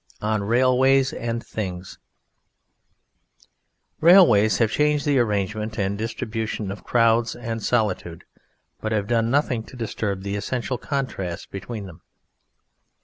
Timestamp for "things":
1.45-1.99